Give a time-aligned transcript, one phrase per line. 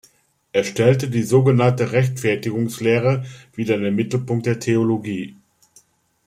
[0.51, 5.35] Er stellte die sogenannte Rechtfertigungslehre wieder in den Mittelpunkt der Theologie.